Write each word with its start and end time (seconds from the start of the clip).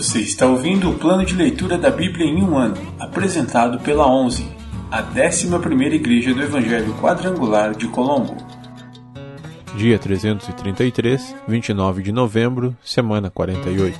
Você 0.00 0.20
está 0.20 0.46
ouvindo 0.46 0.88
o 0.88 0.94
plano 0.98 1.26
de 1.26 1.34
leitura 1.34 1.76
da 1.76 1.90
Bíblia 1.90 2.24
em 2.24 2.42
um 2.42 2.56
ano, 2.56 2.74
apresentado 2.98 3.78
pela 3.80 4.10
11, 4.10 4.50
a 4.90 5.02
11ª 5.02 5.92
Igreja 5.92 6.32
do 6.32 6.40
Evangelho 6.40 6.94
Quadrangular 6.94 7.76
de 7.76 7.86
Colombo. 7.86 8.34
Dia 9.76 9.98
333, 9.98 11.36
29 11.46 12.02
de 12.02 12.12
novembro, 12.12 12.74
semana 12.82 13.28
48. 13.28 13.98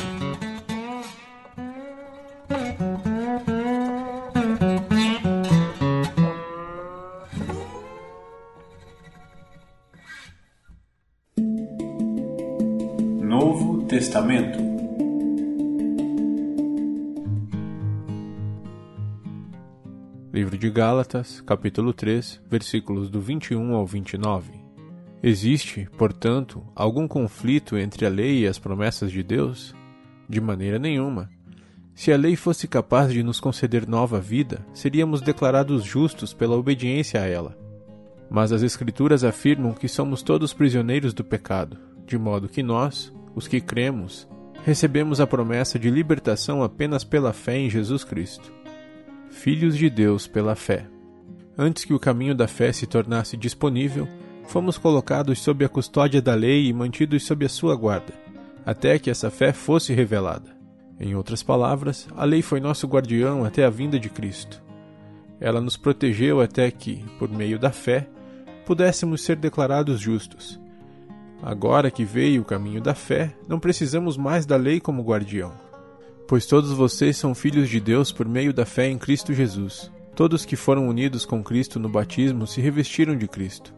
Novo 13.22 13.82
Testamento 13.82 14.69
Livro 20.40 20.56
de 20.56 20.70
Gálatas, 20.70 21.42
capítulo 21.42 21.92
3, 21.92 22.40
versículos 22.48 23.10
do 23.10 23.20
21 23.20 23.74
ao 23.74 23.84
29. 23.84 24.52
Existe, 25.22 25.86
portanto, 25.98 26.64
algum 26.74 27.06
conflito 27.06 27.76
entre 27.76 28.06
a 28.06 28.08
lei 28.08 28.40
e 28.40 28.46
as 28.46 28.58
promessas 28.58 29.12
de 29.12 29.22
Deus? 29.22 29.74
De 30.26 30.40
maneira 30.40 30.78
nenhuma. 30.78 31.28
Se 31.94 32.10
a 32.10 32.16
lei 32.16 32.36
fosse 32.36 32.66
capaz 32.66 33.12
de 33.12 33.22
nos 33.22 33.38
conceder 33.38 33.86
nova 33.86 34.18
vida, 34.18 34.64
seríamos 34.72 35.20
declarados 35.20 35.84
justos 35.84 36.32
pela 36.32 36.56
obediência 36.56 37.20
a 37.20 37.26
ela. 37.26 37.54
Mas 38.30 38.50
as 38.50 38.62
Escrituras 38.62 39.22
afirmam 39.24 39.74
que 39.74 39.88
somos 39.88 40.22
todos 40.22 40.54
prisioneiros 40.54 41.12
do 41.12 41.22
pecado, 41.22 41.76
de 42.06 42.16
modo 42.16 42.48
que 42.48 42.62
nós, 42.62 43.12
os 43.34 43.46
que 43.46 43.60
cremos, 43.60 44.26
recebemos 44.64 45.20
a 45.20 45.26
promessa 45.26 45.78
de 45.78 45.90
libertação 45.90 46.62
apenas 46.62 47.04
pela 47.04 47.34
fé 47.34 47.58
em 47.58 47.68
Jesus 47.68 48.04
Cristo 48.04 48.58
filhos 49.30 49.76
de 49.76 49.88
Deus 49.88 50.26
pela 50.26 50.54
fé. 50.54 50.86
Antes 51.56 51.84
que 51.84 51.94
o 51.94 51.98
caminho 51.98 52.34
da 52.34 52.48
fé 52.48 52.72
se 52.72 52.86
tornasse 52.86 53.36
disponível, 53.36 54.08
fomos 54.46 54.76
colocados 54.76 55.38
sob 55.40 55.64
a 55.64 55.68
custódia 55.68 56.20
da 56.20 56.34
lei 56.34 56.66
e 56.66 56.72
mantidos 56.72 57.24
sob 57.24 57.44
a 57.44 57.48
sua 57.48 57.74
guarda, 57.76 58.12
até 58.64 58.98
que 58.98 59.10
essa 59.10 59.30
fé 59.30 59.52
fosse 59.52 59.92
revelada. 59.92 60.56
Em 60.98 61.14
outras 61.14 61.42
palavras, 61.42 62.08
a 62.16 62.24
lei 62.24 62.42
foi 62.42 62.60
nosso 62.60 62.86
guardião 62.86 63.44
até 63.44 63.64
a 63.64 63.70
vinda 63.70 63.98
de 63.98 64.10
Cristo. 64.10 64.62
Ela 65.40 65.60
nos 65.60 65.76
protegeu 65.76 66.40
até 66.40 66.70
que, 66.70 67.02
por 67.18 67.30
meio 67.30 67.58
da 67.58 67.70
fé, 67.70 68.06
pudéssemos 68.66 69.22
ser 69.22 69.36
declarados 69.36 69.98
justos. 69.98 70.60
Agora 71.42 71.90
que 71.90 72.04
veio 72.04 72.42
o 72.42 72.44
caminho 72.44 72.82
da 72.82 72.94
fé, 72.94 73.34
não 73.48 73.58
precisamos 73.58 74.18
mais 74.18 74.44
da 74.44 74.56
lei 74.56 74.78
como 74.78 75.02
guardião. 75.02 75.69
Pois 76.30 76.46
todos 76.46 76.70
vocês 76.70 77.16
são 77.16 77.34
filhos 77.34 77.68
de 77.68 77.80
Deus 77.80 78.12
por 78.12 78.24
meio 78.24 78.54
da 78.54 78.64
fé 78.64 78.88
em 78.88 78.96
Cristo 78.96 79.34
Jesus. 79.34 79.90
Todos 80.14 80.44
que 80.44 80.54
foram 80.54 80.86
unidos 80.86 81.24
com 81.26 81.42
Cristo 81.42 81.80
no 81.80 81.88
batismo 81.88 82.46
se 82.46 82.60
revestiram 82.60 83.16
de 83.16 83.26
Cristo. 83.26 83.74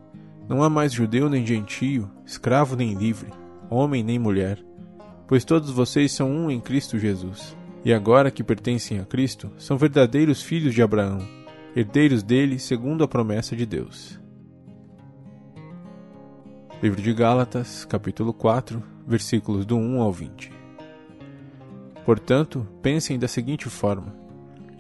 Não 0.47 0.63
há 0.63 0.69
mais 0.69 0.93
judeu 0.93 1.31
nem 1.31 1.47
gentio, 1.47 2.11
escravo 2.27 2.77
nem 2.77 2.93
livre, 2.93 3.31
homem 3.71 4.03
nem 4.03 4.19
mulher, 4.19 4.63
pois 5.27 5.47
todos 5.47 5.71
vocês 5.71 6.13
são 6.13 6.31
um 6.31 6.51
em 6.51 6.61
Cristo 6.61 6.99
Jesus. 6.99 7.57
E 7.87 7.91
agora 7.91 8.31
que 8.31 8.45
pertencem 8.45 9.01
a 9.01 9.07
Cristo, 9.07 9.51
são 9.57 9.79
verdadeiros 9.79 10.43
filhos 10.43 10.75
de 10.75 10.83
Abraão, 10.83 11.27
herdeiros 11.75 12.23
dele 12.23 12.59
segundo 12.59 13.03
a 13.03 13.09
promessa 13.09 13.57
de 13.57 13.65
Deus. 13.65 14.21
Livro 16.83 17.01
de 17.01 17.15
Gálatas, 17.15 17.87
capítulo 17.87 18.35
4, 18.35 18.83
versículos 19.07 19.65
do 19.65 19.79
1 19.79 20.03
ao 20.03 20.13
20. 20.13 20.62
Portanto, 22.05 22.67
pensem 22.81 23.19
da 23.19 23.29
seguinte 23.29 23.69
forma: 23.69 24.15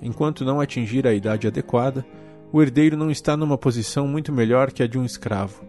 enquanto 0.00 0.44
não 0.44 0.60
atingir 0.60 1.06
a 1.06 1.14
idade 1.14 1.46
adequada, 1.46 2.04
o 2.52 2.60
herdeiro 2.60 2.96
não 2.96 3.10
está 3.10 3.36
numa 3.36 3.56
posição 3.56 4.06
muito 4.06 4.32
melhor 4.32 4.72
que 4.72 4.82
a 4.82 4.86
de 4.86 4.98
um 4.98 5.04
escravo, 5.04 5.64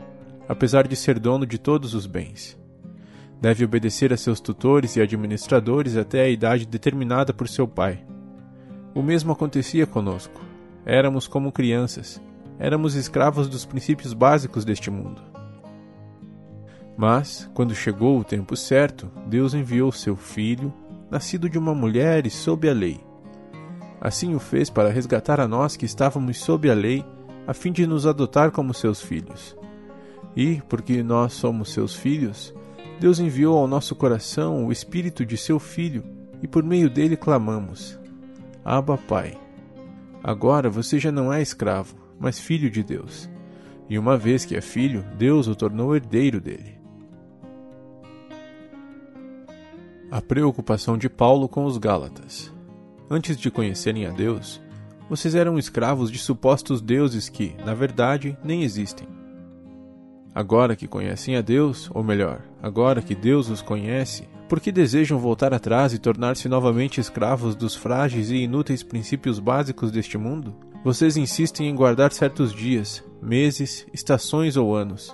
apesar 0.49 0.87
de 0.87 0.95
ser 0.95 1.19
dono 1.19 1.45
de 1.45 1.57
todos 1.57 1.93
os 1.93 2.05
bens. 2.05 2.59
Deve 3.39 3.63
obedecer 3.65 4.11
a 4.11 4.17
seus 4.17 4.39
tutores 4.39 4.95
e 4.95 5.01
administradores 5.01 5.95
até 5.97 6.21
a 6.21 6.29
idade 6.29 6.65
determinada 6.65 7.33
por 7.33 7.47
seu 7.47 7.67
pai. 7.67 8.03
O 8.95 9.01
mesmo 9.01 9.31
acontecia 9.31 9.85
conosco. 9.85 10.41
Éramos 10.85 11.27
como 11.27 11.51
crianças, 11.51 12.21
éramos 12.59 12.95
escravos 12.95 13.47
dos 13.47 13.65
princípios 13.65 14.13
básicos 14.13 14.65
deste 14.65 14.91
mundo. 14.91 15.21
Mas, 16.95 17.49
quando 17.53 17.73
chegou 17.73 18.19
o 18.19 18.23
tempo 18.23 18.55
certo, 18.55 19.09
Deus 19.27 19.53
enviou 19.53 19.91
seu 19.91 20.15
Filho, 20.15 20.73
nascido 21.13 21.47
de 21.47 21.59
uma 21.59 21.75
mulher 21.75 22.25
e 22.25 22.29
sob 22.31 22.67
a 22.67 22.73
lei. 22.73 22.99
Assim 24.01 24.33
o 24.33 24.39
fez 24.39 24.67
para 24.71 24.89
resgatar 24.89 25.39
a 25.39 25.47
nós 25.47 25.77
que 25.77 25.85
estávamos 25.85 26.39
sob 26.39 26.67
a 26.71 26.73
lei, 26.73 27.05
a 27.45 27.53
fim 27.53 27.71
de 27.71 27.85
nos 27.85 28.07
adotar 28.07 28.49
como 28.49 28.73
seus 28.73 28.99
filhos. 28.99 29.55
E, 30.35 30.59
porque 30.67 31.03
nós 31.03 31.33
somos 31.33 31.71
seus 31.71 31.95
filhos, 31.95 32.51
Deus 32.99 33.19
enviou 33.19 33.59
ao 33.59 33.67
nosso 33.67 33.95
coração 33.95 34.65
o 34.65 34.71
Espírito 34.71 35.23
de 35.23 35.37
seu 35.37 35.59
Filho, 35.59 36.03
e 36.41 36.47
por 36.47 36.63
meio 36.63 36.89
dele 36.89 37.15
clamamos: 37.15 37.99
Abba, 38.65 38.97
Pai. 38.97 39.37
Agora 40.23 40.67
você 40.67 40.97
já 40.97 41.11
não 41.11 41.31
é 41.31 41.43
escravo, 41.43 41.95
mas 42.19 42.39
filho 42.39 42.71
de 42.71 42.81
Deus. 42.81 43.29
E 43.87 43.99
uma 43.99 44.17
vez 44.17 44.45
que 44.45 44.55
é 44.55 44.61
filho, 44.61 45.05
Deus 45.15 45.47
o 45.47 45.55
tornou 45.55 45.95
herdeiro 45.95 46.41
dele. 46.41 46.82
A 50.13 50.21
preocupação 50.21 50.95
de 50.95 51.09
Paulo 51.09 51.49
com 51.49 51.65
os 51.65 51.79
Gálatas. 51.79 52.53
Antes 53.09 53.35
de 53.35 53.49
conhecerem 53.49 54.05
a 54.05 54.11
Deus, 54.11 54.61
vocês 55.09 55.33
eram 55.33 55.57
escravos 55.57 56.11
de 56.11 56.19
supostos 56.19 56.81
deuses 56.81 57.29
que, 57.29 57.55
na 57.65 57.73
verdade, 57.73 58.37
nem 58.43 58.61
existem. 58.61 59.07
Agora 60.35 60.75
que 60.75 60.87
conhecem 60.87 61.35
a 61.35 61.41
Deus, 61.41 61.89
ou 61.95 62.03
melhor, 62.03 62.43
agora 62.61 63.01
que 63.01 63.15
Deus 63.15 63.49
os 63.49 63.63
conhece, 63.63 64.29
por 64.47 64.59
que 64.59 64.71
desejam 64.71 65.17
voltar 65.17 65.51
atrás 65.51 65.95
e 65.95 65.97
tornar-se 65.97 66.47
novamente 66.47 67.01
escravos 67.01 67.55
dos 67.55 67.73
frágeis 67.73 68.29
e 68.29 68.35
inúteis 68.35 68.83
princípios 68.83 69.39
básicos 69.39 69.89
deste 69.89 70.15
mundo? 70.15 70.53
Vocês 70.83 71.17
insistem 71.17 71.69
em 71.69 71.75
guardar 71.75 72.13
certos 72.13 72.53
dias, 72.53 73.03
meses, 73.19 73.87
estações 73.91 74.57
ou 74.57 74.75
anos. 74.75 75.11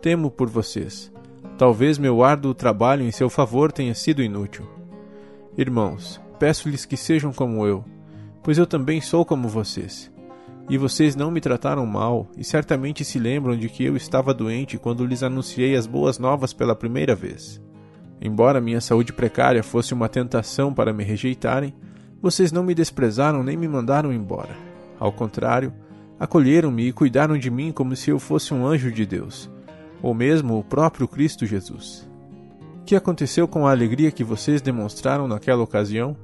Temo 0.00 0.32
por 0.32 0.50
vocês 0.50 1.12
Talvez 1.58 1.98
meu 1.98 2.24
árduo 2.24 2.54
trabalho 2.54 3.02
em 3.02 3.10
seu 3.10 3.28
favor 3.28 3.70
tenha 3.70 3.94
sido 3.94 4.22
inútil. 4.22 4.66
Irmãos, 5.56 6.20
peço-lhes 6.38 6.86
que 6.86 6.96
sejam 6.96 7.32
como 7.32 7.66
eu, 7.66 7.84
pois 8.42 8.56
eu 8.56 8.66
também 8.66 9.00
sou 9.00 9.24
como 9.24 9.48
vocês. 9.48 10.10
E 10.68 10.78
vocês 10.78 11.14
não 11.14 11.30
me 11.30 11.40
trataram 11.40 11.84
mal, 11.84 12.26
e 12.38 12.42
certamente 12.42 13.04
se 13.04 13.18
lembram 13.18 13.56
de 13.56 13.68
que 13.68 13.84
eu 13.84 13.96
estava 13.96 14.32
doente 14.32 14.78
quando 14.78 15.04
lhes 15.04 15.22
anunciei 15.22 15.76
as 15.76 15.86
boas 15.86 16.18
novas 16.18 16.54
pela 16.54 16.74
primeira 16.74 17.14
vez. 17.14 17.60
Embora 18.20 18.60
minha 18.60 18.80
saúde 18.80 19.12
precária 19.12 19.62
fosse 19.62 19.92
uma 19.92 20.08
tentação 20.08 20.72
para 20.72 20.92
me 20.92 21.04
rejeitarem, 21.04 21.74
vocês 22.20 22.50
não 22.50 22.62
me 22.62 22.74
desprezaram 22.74 23.42
nem 23.42 23.56
me 23.56 23.68
mandaram 23.68 24.12
embora. 24.12 24.56
Ao 24.98 25.12
contrário, 25.12 25.72
acolheram-me 26.18 26.88
e 26.88 26.92
cuidaram 26.92 27.36
de 27.36 27.50
mim 27.50 27.72
como 27.72 27.94
se 27.94 28.10
eu 28.10 28.18
fosse 28.18 28.54
um 28.54 28.64
anjo 28.64 28.90
de 28.90 29.04
Deus 29.04 29.51
ou 30.02 30.12
mesmo 30.12 30.58
o 30.58 30.64
próprio 30.64 31.06
Cristo 31.06 31.46
Jesus. 31.46 32.06
O 32.80 32.84
que 32.84 32.96
aconteceu 32.96 33.46
com 33.46 33.66
a 33.66 33.70
alegria 33.70 34.10
que 34.10 34.24
vocês 34.24 34.60
demonstraram 34.60 35.28
naquela 35.28 35.62
ocasião? 35.62 36.16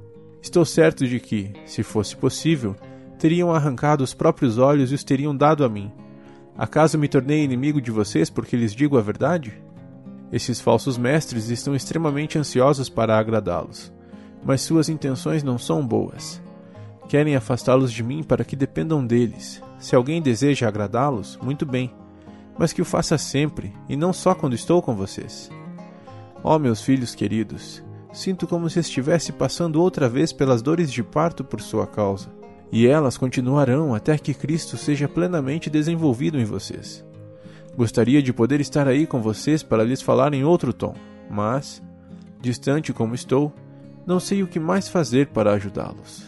Estou 0.43 0.65
certo 0.65 1.07
de 1.07 1.21
que, 1.21 1.53
se 1.65 1.83
fosse 1.85 2.17
possível, 2.17 2.75
teriam 3.19 3.53
arrancado 3.53 4.03
os 4.03 4.13
próprios 4.13 4.59
olhos 4.59 4.91
e 4.91 4.95
os 4.95 5.05
teriam 5.05 5.35
dado 5.35 5.65
a 5.65 5.69
mim. 5.69 5.93
Acaso 6.57 6.99
me 6.99 7.07
tornei 7.07 7.45
inimigo 7.45 7.81
de 7.81 7.93
vocês 7.93 8.29
porque 8.29 8.57
lhes 8.57 8.75
digo 8.75 8.99
a 8.99 9.01
verdade? 9.01 9.63
Esses 10.33 10.61
falsos 10.61 10.99
mestres 10.99 11.49
estão 11.49 11.75
extremamente 11.75 12.39
ansiosos 12.39 12.89
para 12.89 13.17
agradá-los, 13.17 13.93
mas 14.45 14.61
suas 14.61 14.89
intenções 14.89 15.43
não 15.43 15.57
são 15.57 15.87
boas. 15.87 16.43
Querem 17.09 17.37
afastá-los 17.37 17.93
de 17.93 18.03
mim 18.03 18.23
para 18.23 18.45
que 18.45 18.57
dependam 18.57 19.07
deles. 19.07 19.63
Se 19.79 19.95
alguém 19.95 20.21
deseja 20.21 20.69
agradá-los, 20.69 21.39
muito 21.41 21.65
bem 21.65 21.91
mas 22.59 22.73
que 22.73 22.83
o 22.83 22.85
faça 22.85 23.17
sempre 23.17 23.73
e 23.89 23.97
não 23.97 24.13
só 24.13 24.35
quando 24.35 24.55
estou 24.55 24.83
com 24.83 24.95
vocês. 24.95 25.51
Ó 26.43 26.57
oh, 26.57 26.59
meus 26.59 26.83
filhos 26.83 27.15
queridos, 27.15 27.83
sinto 28.13 28.47
como 28.47 28.69
se 28.69 28.81
estivesse 28.81 29.33
passando 29.33 29.81
outra 29.81 30.09
vez 30.09 30.33
pelas 30.33 30.63
dores 30.63 30.93
de 30.93 31.03
parto 31.03 31.45
por 31.45 31.61
sua 31.61 31.87
causa, 31.87 32.29
e 32.71 32.87
elas 32.87 33.17
continuarão 33.17 33.95
até 33.95 34.19
que 34.19 34.35
Cristo 34.35 34.77
seja 34.77 35.09
plenamente 35.09 35.71
desenvolvido 35.71 36.39
em 36.39 36.45
vocês. 36.45 37.05
Gostaria 37.77 38.23
de 38.23 38.33
poder 38.33 38.61
estar 38.61 38.89
aí 38.89 39.07
com 39.07 39.23
vocês 39.23 39.63
para 39.63 39.85
lhes 39.85 40.03
falar 40.03 40.35
em 40.35 40.45
outro 40.45 40.73
tom, 40.73 40.95
mas, 41.31 41.83
distante 42.41 42.93
como 42.93 43.15
estou, 43.15 43.53
não 44.07 44.19
sei 44.19 44.43
o 44.43 44.49
que 44.49 44.59
mais 44.59 44.89
fazer 44.89 45.29
para 45.29 45.53
ajudá-los. 45.53 46.28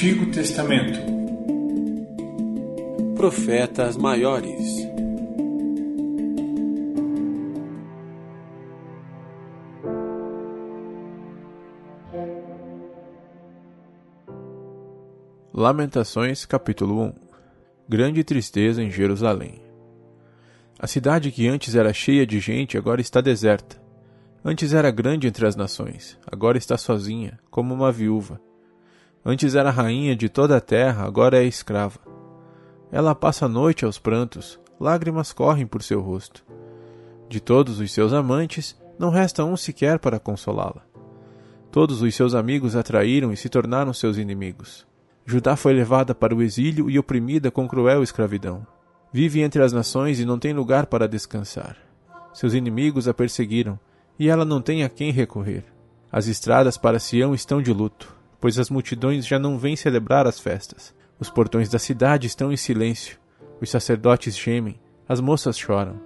Antigo 0.00 0.30
Testamento 0.30 0.98
Profetas 3.14 3.98
Maiores 3.98 4.88
Lamentações, 15.52 16.46
capítulo 16.46 17.02
1 17.02 17.12
Grande 17.86 18.24
tristeza 18.24 18.82
em 18.82 18.90
Jerusalém. 18.90 19.60
A 20.78 20.86
cidade 20.86 21.30
que 21.30 21.46
antes 21.46 21.74
era 21.74 21.92
cheia 21.92 22.26
de 22.26 22.40
gente 22.40 22.78
agora 22.78 23.02
está 23.02 23.20
deserta. 23.20 23.76
Antes 24.42 24.72
era 24.72 24.90
grande 24.90 25.26
entre 25.26 25.46
as 25.46 25.56
nações, 25.56 26.16
agora 26.26 26.56
está 26.56 26.78
sozinha, 26.78 27.38
como 27.50 27.74
uma 27.74 27.92
viúva. 27.92 28.40
Antes 29.24 29.54
era 29.54 29.70
rainha 29.70 30.16
de 30.16 30.28
toda 30.28 30.56
a 30.56 30.60
terra, 30.60 31.04
agora 31.04 31.42
é 31.42 31.44
escrava. 31.44 31.98
Ela 32.90 33.14
passa 33.14 33.44
a 33.44 33.48
noite 33.48 33.84
aos 33.84 33.98
prantos, 33.98 34.58
lágrimas 34.78 35.32
correm 35.32 35.66
por 35.66 35.82
seu 35.82 36.00
rosto. 36.00 36.44
De 37.28 37.38
todos 37.38 37.80
os 37.80 37.92
seus 37.92 38.12
amantes, 38.12 38.76
não 38.98 39.10
resta 39.10 39.44
um 39.44 39.56
sequer 39.56 39.98
para 39.98 40.18
consolá-la. 40.18 40.82
Todos 41.70 42.02
os 42.02 42.14
seus 42.14 42.34
amigos 42.34 42.74
a 42.74 42.82
traíram 42.82 43.32
e 43.32 43.36
se 43.36 43.48
tornaram 43.48 43.92
seus 43.92 44.16
inimigos. 44.16 44.86
Judá 45.24 45.54
foi 45.54 45.72
levada 45.72 46.14
para 46.14 46.34
o 46.34 46.42
exílio 46.42 46.90
e 46.90 46.98
oprimida 46.98 47.50
com 47.50 47.68
cruel 47.68 48.02
escravidão. 48.02 48.66
Vive 49.12 49.42
entre 49.42 49.62
as 49.62 49.72
nações 49.72 50.18
e 50.18 50.24
não 50.24 50.38
tem 50.38 50.52
lugar 50.52 50.86
para 50.86 51.06
descansar. 51.06 51.76
Seus 52.32 52.54
inimigos 52.54 53.06
a 53.06 53.14
perseguiram, 53.14 53.78
e 54.18 54.28
ela 54.28 54.44
não 54.44 54.60
tem 54.60 54.82
a 54.82 54.88
quem 54.88 55.12
recorrer. 55.12 55.64
As 56.10 56.26
estradas 56.26 56.76
para 56.76 56.98
Sião 56.98 57.34
estão 57.34 57.62
de 57.62 57.72
luto, 57.72 58.19
pois 58.40 58.58
as 58.58 58.70
multidões 58.70 59.26
já 59.26 59.38
não 59.38 59.58
vêm 59.58 59.76
celebrar 59.76 60.26
as 60.26 60.40
festas. 60.40 60.94
Os 61.18 61.28
portões 61.28 61.68
da 61.68 61.78
cidade 61.78 62.26
estão 62.26 62.52
em 62.52 62.56
silêncio. 62.56 63.18
Os 63.60 63.68
sacerdotes 63.68 64.36
gemem, 64.36 64.80
as 65.08 65.20
moças 65.20 65.58
choram. 65.58 66.00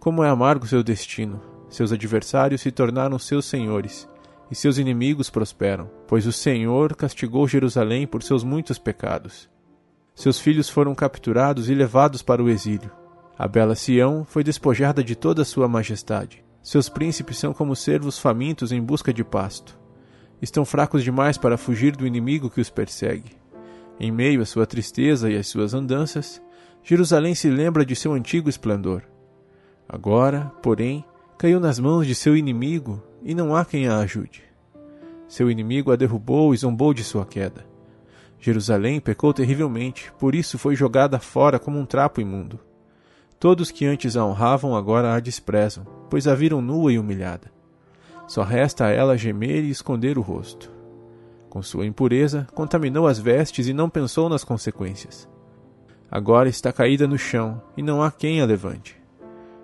Como 0.00 0.24
é 0.24 0.28
amargo 0.28 0.66
seu 0.66 0.82
destino! 0.82 1.40
Seus 1.68 1.92
adversários 1.92 2.60
se 2.60 2.70
tornaram 2.70 3.18
seus 3.18 3.46
senhores, 3.46 4.08
e 4.50 4.54
seus 4.54 4.78
inimigos 4.78 5.28
prosperam, 5.28 5.90
pois 6.06 6.26
o 6.26 6.32
Senhor 6.32 6.94
castigou 6.94 7.48
Jerusalém 7.48 8.06
por 8.06 8.22
seus 8.22 8.44
muitos 8.44 8.78
pecados. 8.78 9.50
Seus 10.14 10.38
filhos 10.38 10.68
foram 10.68 10.94
capturados 10.94 11.68
e 11.68 11.74
levados 11.74 12.22
para 12.22 12.42
o 12.42 12.48
exílio. 12.48 12.92
A 13.36 13.48
bela 13.48 13.74
Sião 13.74 14.24
foi 14.24 14.44
despojada 14.44 15.02
de 15.02 15.16
toda 15.16 15.44
sua 15.44 15.66
majestade. 15.66 16.44
Seus 16.62 16.88
príncipes 16.88 17.38
são 17.38 17.52
como 17.52 17.74
cervos 17.74 18.18
famintos 18.18 18.70
em 18.70 18.80
busca 18.80 19.12
de 19.12 19.24
pasto. 19.24 19.76
Estão 20.44 20.62
fracos 20.62 21.02
demais 21.02 21.38
para 21.38 21.56
fugir 21.56 21.96
do 21.96 22.06
inimigo 22.06 22.50
que 22.50 22.60
os 22.60 22.68
persegue. 22.68 23.30
Em 23.98 24.12
meio 24.12 24.42
à 24.42 24.44
sua 24.44 24.66
tristeza 24.66 25.30
e 25.30 25.38
às 25.38 25.48
suas 25.48 25.72
andanças, 25.72 26.38
Jerusalém 26.82 27.34
se 27.34 27.48
lembra 27.48 27.82
de 27.82 27.96
seu 27.96 28.12
antigo 28.12 28.50
esplendor. 28.50 29.04
Agora, 29.88 30.52
porém, 30.62 31.02
caiu 31.38 31.58
nas 31.58 31.78
mãos 31.78 32.06
de 32.06 32.14
seu 32.14 32.36
inimigo 32.36 33.02
e 33.22 33.34
não 33.34 33.56
há 33.56 33.64
quem 33.64 33.88
a 33.88 34.00
ajude. 34.00 34.42
Seu 35.26 35.50
inimigo 35.50 35.90
a 35.90 35.96
derrubou 35.96 36.52
e 36.52 36.58
zombou 36.58 36.92
de 36.92 37.02
sua 37.02 37.24
queda. 37.24 37.64
Jerusalém 38.38 39.00
pecou 39.00 39.32
terrivelmente, 39.32 40.12
por 40.18 40.34
isso 40.34 40.58
foi 40.58 40.76
jogada 40.76 41.18
fora 41.18 41.58
como 41.58 41.78
um 41.78 41.86
trapo 41.86 42.20
imundo. 42.20 42.60
Todos 43.40 43.70
que 43.70 43.86
antes 43.86 44.14
a 44.14 44.26
honravam 44.26 44.76
agora 44.76 45.14
a 45.14 45.20
desprezam, 45.20 45.86
pois 46.10 46.28
a 46.28 46.34
viram 46.34 46.60
nua 46.60 46.92
e 46.92 46.98
humilhada. 46.98 47.53
Só 48.26 48.42
resta 48.42 48.86
a 48.86 48.90
ela 48.90 49.16
gemer 49.16 49.64
e 49.64 49.70
esconder 49.70 50.18
o 50.18 50.22
rosto. 50.22 50.70
Com 51.48 51.62
sua 51.62 51.86
impureza, 51.86 52.46
contaminou 52.54 53.06
as 53.06 53.18
vestes 53.18 53.68
e 53.68 53.72
não 53.72 53.88
pensou 53.88 54.28
nas 54.28 54.42
consequências. 54.44 55.28
Agora 56.10 56.48
está 56.48 56.72
caída 56.72 57.06
no 57.06 57.18
chão 57.18 57.62
e 57.76 57.82
não 57.82 58.02
há 58.02 58.10
quem 58.10 58.40
a 58.40 58.44
levante. 58.44 58.96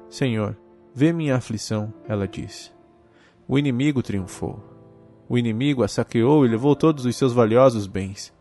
Senhor, 0.09 0.57
vê 0.95 1.12
minha 1.12 1.37
aflição, 1.37 1.93
ela 2.09 2.27
disse. 2.27 2.71
O 3.47 3.59
inimigo 3.59 4.03
triunfou. 4.03 4.62
O 5.29 5.39
inimigo 5.39 5.83
a 5.83 5.89
saqueou 5.89 6.45
e 6.45 6.49
levou 6.49 6.75
todos 6.77 7.05
os 7.05 7.17
seus 7.17 7.33
valiosos 7.33 7.87
bens. 7.87 8.33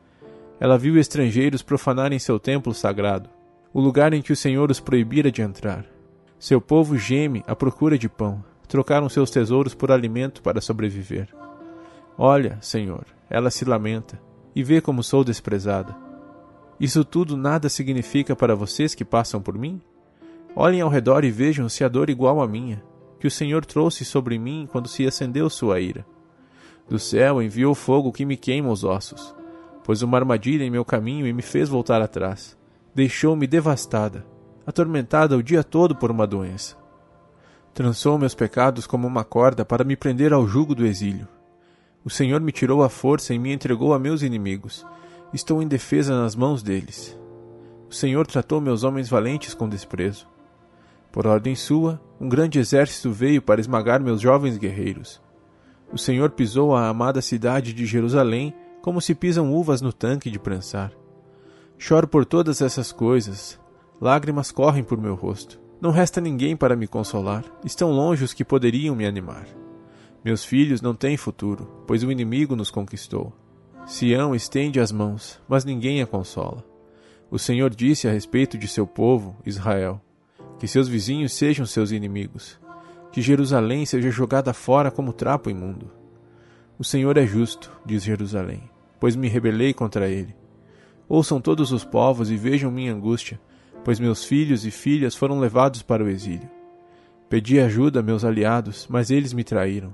Ela 0.60 0.78
viu 0.78 0.98
estrangeiros 0.98 1.62
profanarem 1.62 2.20
seu 2.20 2.40
templo 2.40 2.74
sagrado 2.74 3.30
o 3.74 3.80
lugar 3.80 4.14
em 4.14 4.22
que 4.22 4.34
o 4.34 4.36
Senhor 4.36 4.72
os 4.72 4.80
proibira 4.80 5.32
de 5.32 5.42
entrar. 5.42 5.86
Seu 6.40 6.60
povo 6.60 6.98
geme 6.98 7.44
à 7.46 7.56
procura 7.56 7.98
de 7.98 8.10
pão, 8.10 8.44
trocaram 8.70 9.10
seus 9.10 9.30
tesouros 9.30 9.76
por 9.76 9.92
alimento 9.92 10.42
para 10.42 10.62
sobreviver. 10.62 11.28
Olha, 12.18 12.58
Senhor, 12.62 13.06
ela 13.30 13.52
se 13.52 13.66
lamenta, 13.66 14.18
e 14.56 14.64
vê 14.64 14.80
como 14.80 15.04
sou 15.04 15.26
desprezada. 15.26 15.94
Isso 16.80 17.04
tudo 17.04 17.36
nada 17.36 17.68
significa 17.68 18.34
para 18.34 18.56
vocês 18.56 18.96
que 18.96 19.04
passam 19.04 19.42
por 19.42 19.58
mim? 19.58 19.82
Olhem 20.56 20.80
ao 20.80 20.90
redor 20.90 21.26
e 21.26 21.32
vejam 21.32 21.68
se 21.68 21.84
a 21.84 21.90
dor 21.90 22.10
igual 22.10 22.42
à 22.42 22.48
minha, 22.48 22.82
que 23.20 23.28
o 23.28 23.32
Senhor 23.32 23.66
trouxe 23.66 24.06
sobre 24.06 24.40
mim 24.40 24.66
quando 24.72 24.88
se 24.88 25.06
acendeu 25.06 25.50
sua 25.50 25.82
ira. 25.82 26.06
Do 26.88 26.98
céu 26.98 27.42
enviou 27.42 27.76
fogo 27.76 28.14
que 28.14 28.24
me 28.24 28.38
queima 28.38 28.72
os 28.72 28.86
ossos, 28.86 29.36
pôs 29.84 30.02
uma 30.02 30.18
armadilha 30.18 30.64
em 30.64 30.72
meu 30.72 30.86
caminho 30.86 31.28
e 31.28 31.34
me 31.34 31.42
fez 31.42 31.68
voltar 31.68 32.02
atrás 32.02 32.58
deixou-me 32.94 33.48
devastada, 33.48 34.26
atormentada 34.66 35.38
o 35.38 35.44
dia 35.44 35.64
todo 35.64 35.96
por 35.96 36.12
uma 36.12 36.28
doença. 36.28 36.76
Trançou 37.74 38.18
meus 38.18 38.36
pecados 38.36 38.86
como 38.86 39.08
uma 39.08 39.24
corda 39.24 39.64
para 39.64 39.84
me 39.84 39.96
prender 39.96 40.34
ao 40.34 40.48
jugo 40.48 40.76
do 40.76 40.86
exílio. 40.86 41.28
O 42.04 42.10
Senhor 42.10 42.42
me 42.42 42.52
tirou 42.52 42.84
a 42.84 42.90
força 42.90 43.34
e 43.34 43.40
me 43.40 43.54
entregou 43.54 43.94
a 43.94 44.00
meus 44.00 44.22
inimigos. 44.22 44.86
Estou 45.34 45.62
em 45.62 45.68
defesa 45.68 46.20
nas 46.20 46.36
mãos 46.36 46.64
deles. 46.64 47.18
O 47.90 47.94
Senhor 47.94 48.26
tratou 48.26 48.60
meus 48.60 48.84
homens 48.84 49.10
valentes 49.10 49.54
com 49.54 49.68
desprezo. 49.68 50.28
Por 51.12 51.26
ordem 51.26 51.56
sua, 51.56 52.00
um 52.20 52.30
grande 52.30 52.60
exército 52.60 53.12
veio 53.12 53.42
para 53.42 53.60
esmagar 53.62 54.02
meus 54.02 54.22
jovens 54.22 54.58
guerreiros. 54.58 55.22
O 55.92 55.98
Senhor 55.98 56.30
pisou 56.32 56.76
a 56.76 56.88
amada 56.88 57.22
cidade 57.22 57.74
de 57.74 57.86
Jerusalém 57.86 58.54
como 58.82 59.02
se 59.02 59.16
pisam 59.16 59.54
uvas 59.54 59.82
no 59.82 59.92
tanque 59.92 60.30
de 60.30 60.40
prensar. 60.40 60.92
Choro 61.78 62.08
por 62.08 62.26
todas 62.26 62.62
essas 62.62 62.92
coisas. 62.92 63.60
Lágrimas 64.00 64.52
correm 64.52 64.84
por 64.84 64.98
meu 64.98 65.16
rosto. 65.16 65.60
Não 65.82 65.92
resta 65.92 66.20
ninguém 66.20 66.58
para 66.58 66.76
me 66.76 66.88
consolar. 66.88 67.46
Estão 67.64 67.92
longe 67.92 68.24
os 68.24 68.34
que 68.34 68.44
poderiam 68.44 68.96
me 68.96 69.06
animar. 69.06 69.48
Meus 70.24 70.44
filhos 70.44 70.82
não 70.82 70.94
têm 70.94 71.16
futuro, 71.16 71.84
pois 71.88 72.04
o 72.04 72.12
inimigo 72.12 72.56
nos 72.56 72.70
conquistou. 72.70 73.32
Sião 73.86 74.36
estende 74.36 74.80
as 74.80 74.92
mãos, 74.92 75.40
mas 75.48 75.64
ninguém 75.64 76.02
a 76.02 76.06
consola. 76.06 76.66
O 77.32 77.40
Senhor 77.40 77.70
disse 77.70 78.08
a 78.08 78.12
respeito 78.12 78.58
de 78.58 78.68
seu 78.68 78.86
povo, 78.86 79.38
Israel, 79.46 80.02
que 80.60 80.68
seus 80.68 80.90
vizinhos 80.90 81.32
sejam 81.32 81.66
seus 81.66 81.92
inimigos, 81.92 82.60
que 83.12 83.22
Jerusalém 83.22 83.86
seja 83.86 84.12
jogada 84.12 84.54
fora 84.54 84.92
como 84.92 85.14
trapo 85.14 85.50
imundo. 85.50 85.90
O 86.78 86.84
Senhor 86.84 87.18
é 87.18 87.26
justo, 87.26 87.72
diz 87.86 88.04
Jerusalém, 88.04 88.70
pois 89.00 89.16
me 89.16 89.30
rebelei 89.30 89.74
contra 89.74 90.10
ele. 90.10 90.36
Ouçam 91.08 91.40
todos 91.40 91.72
os 91.72 91.86
povos 91.86 92.30
e 92.30 92.36
vejam 92.36 92.70
minha 92.70 92.94
angústia, 92.94 93.40
pois 93.84 94.00
meus 94.00 94.24
filhos 94.24 94.66
e 94.66 94.72
filhas 94.72 95.16
foram 95.16 95.40
levados 95.40 95.82
para 95.82 96.04
o 96.04 96.10
exílio. 96.10 96.50
Pedi 97.30 97.60
ajuda 97.60 98.00
a 98.00 98.04
meus 98.04 98.26
aliados, 98.26 98.88
mas 98.90 99.12
eles 99.12 99.34
me 99.34 99.44
traíram. 99.44 99.94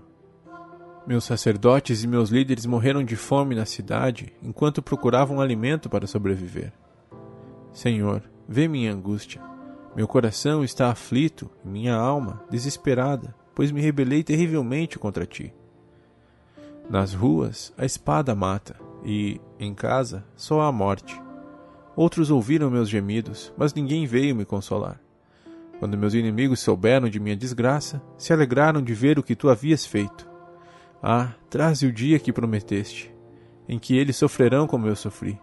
Meus 1.06 1.26
sacerdotes 1.26 2.04
e 2.04 2.08
meus 2.08 2.30
líderes 2.30 2.66
morreram 2.66 3.04
de 3.04 3.16
fome 3.16 3.54
na 3.54 3.66
cidade 3.66 4.34
enquanto 4.42 4.82
procuravam 4.82 5.40
alimento 5.40 5.90
para 5.90 6.08
sobreviver. 6.08 6.74
Senhor, 7.72 8.24
vê 8.48 8.68
minha 8.68 8.94
angústia. 8.94 9.42
Meu 9.96 10.08
coração 10.08 10.64
está 10.64 10.90
aflito 10.90 11.50
minha 11.64 11.94
alma 11.94 12.42
desesperada, 12.50 13.36
pois 13.54 13.72
me 13.72 13.82
rebelei 13.82 14.24
terrivelmente 14.24 14.98
contra 14.98 15.26
ti. 15.26 15.54
Nas 16.90 17.14
ruas, 17.14 17.74
a 17.78 17.86
espada 17.86 18.34
mata, 18.34 18.76
e, 19.04 19.40
em 19.60 19.74
casa, 19.74 20.26
só 20.36 20.62
há 20.62 20.72
morte. 20.72 21.22
Outros 21.96 22.30
ouviram 22.30 22.70
meus 22.70 22.90
gemidos, 22.90 23.54
mas 23.58 23.74
ninguém 23.74 24.06
veio 24.06 24.36
me 24.36 24.44
consolar. 24.44 25.00
Quando 25.80 25.98
meus 25.98 26.14
inimigos 26.14 26.60
souberam 26.60 27.08
de 27.08 27.20
minha 27.20 27.38
desgraça, 27.38 28.02
se 28.18 28.34
alegraram 28.34 28.82
de 28.82 28.94
ver 28.94 29.18
o 29.18 29.24
que 29.24 29.36
tu 29.36 29.50
havias 29.50 29.86
feito. 29.86 30.30
Ah, 31.02 31.34
traze 31.50 31.86
o 31.86 31.94
dia 31.94 32.20
que 32.20 32.34
prometeste, 32.34 33.14
em 33.68 33.80
que 33.80 33.98
eles 33.98 34.18
sofrerão 34.18 34.68
como 34.68 34.88
eu 34.88 34.96
sofri. 34.96 35.40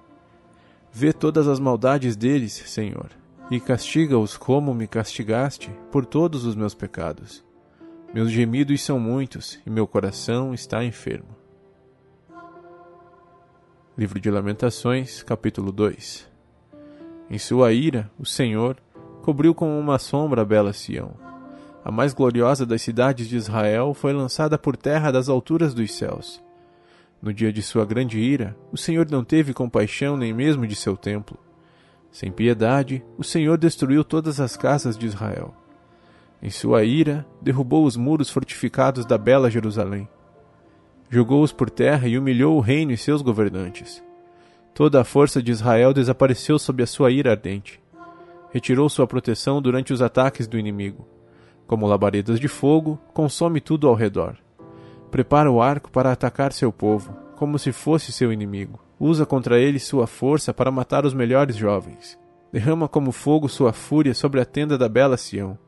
Vê 0.93 1.13
todas 1.13 1.49
as 1.49 1.59
maldades 1.59 2.17
deles, 2.17 2.53
Senhor, 2.53 3.11
e 3.51 3.59
castiga-os 3.59 4.37
como 4.37 4.75
me 4.75 4.87
castigaste 4.87 5.71
por 5.91 6.05
todos 6.05 6.45
os 6.45 6.55
meus 6.55 6.75
pecados. 6.75 7.43
Meus 8.13 8.31
gemidos 8.31 8.83
são 8.83 8.99
muitos 8.99 9.59
e 9.65 9.71
meu 9.71 9.87
coração 9.87 10.53
está 10.53 10.85
enfermo. 10.85 11.35
Livro 13.97 14.21
de 14.21 14.31
Lamentações, 14.31 15.23
capítulo 15.23 15.73
2 15.73 16.32
Em 17.33 17.39
sua 17.39 17.73
ira, 17.73 18.11
o 18.19 18.27
Senhor 18.27 18.77
cobriu 19.23 19.55
com 19.55 19.81
uma 19.81 19.99
sombra 19.99 20.43
a 20.43 20.45
bela 20.45 20.75
Sião. 20.75 21.15
A 21.83 21.91
mais 21.91 22.13
gloriosa 22.13 22.67
das 22.67 22.83
cidades 22.83 23.27
de 23.27 23.37
Israel 23.39 23.95
foi 23.95 24.13
lançada 24.13 24.59
por 24.59 24.77
terra 24.77 25.11
das 25.11 25.31
alturas 25.31 25.73
dos 25.73 25.95
céus. 25.95 26.45
No 27.23 27.33
dia 27.33 27.51
de 27.51 27.63
sua 27.63 27.87
grande 27.87 28.19
ira, 28.19 28.55
o 28.71 28.77
Senhor 28.77 29.11
não 29.11 29.25
teve 29.25 29.55
compaixão 29.55 30.15
nem 30.15 30.35
mesmo 30.35 30.67
de 30.67 30.77
seu 30.77 30.95
templo. 30.95 31.39
Sem 32.11 32.31
piedade, 32.31 33.03
o 33.17 33.25
Senhor 33.25 33.57
destruiu 33.57 34.05
todas 34.05 34.39
as 34.39 34.55
casas 34.55 34.99
de 34.99 35.07
Israel. 35.07 35.55
Em 36.43 36.51
sua 36.51 36.85
ira, 36.85 37.25
derrubou 37.41 37.87
os 37.87 37.97
muros 37.97 38.29
fortificados 38.29 39.07
da 39.07 39.17
bela 39.17 39.51
Jerusalém. 39.51 40.07
Jogou-os 41.09 41.51
por 41.51 41.71
terra 41.71 42.07
e 42.07 42.19
humilhou 42.19 42.59
o 42.59 42.61
reino 42.61 42.93
e 42.93 42.99
seus 42.99 43.23
governantes. 43.23 44.03
Toda 44.75 45.01
a 45.01 45.05
força 45.05 45.43
de 45.43 45.53
Israel 45.53 45.93
desapareceu 45.93 46.59
sob 46.59 46.83
a 46.83 46.87
sua 46.87 47.11
ira 47.11 47.33
ardente. 47.33 47.81
Retirou 48.51 48.89
sua 48.89 49.07
proteção 49.07 49.61
durante 49.61 49.93
os 49.93 50.01
ataques 50.01 50.47
do 50.47 50.59
inimigo. 50.59 51.07
Como 51.67 51.87
labaredas 51.87 52.41
de 52.41 52.49
fogo, 52.49 52.99
consome 53.13 53.61
tudo 53.61 53.87
ao 53.87 53.95
redor. 53.95 54.37
Prepara 55.11 55.51
o 55.51 55.61
arco 55.61 55.91
para 55.91 56.11
atacar 56.11 56.53
seu 56.53 56.73
povo, 56.73 57.15
como 57.37 57.59
se 57.59 57.71
fosse 57.71 58.13
seu 58.13 58.33
inimigo. 58.33 58.81
Usa 58.99 59.27
contra 59.27 59.59
ele 59.59 59.79
sua 59.79 60.07
força 60.07 60.55
para 60.55 60.71
matar 60.71 61.05
os 61.05 61.13
melhores 61.13 61.57
jovens. 61.57 62.19
Derrama 62.53 62.89
como 62.89 63.13
fogo 63.13 63.49
sua 63.49 63.73
fúria 63.73 64.15
sobre 64.15 64.41
a 64.41 64.45
tenda 64.45 64.79
da 64.79 64.89
bela 64.89 65.17
Sião. 65.17 65.59